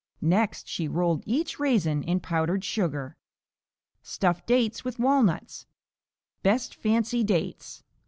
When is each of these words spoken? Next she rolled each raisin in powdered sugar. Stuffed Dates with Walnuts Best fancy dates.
Next 0.23 0.67
she 0.67 0.87
rolled 0.87 1.21
each 1.27 1.59
raisin 1.59 2.01
in 2.01 2.21
powdered 2.21 2.63
sugar. 2.63 3.17
Stuffed 4.01 4.47
Dates 4.47 4.83
with 4.83 4.97
Walnuts 4.97 5.67
Best 6.41 6.73
fancy 6.73 7.23
dates. 7.23 7.83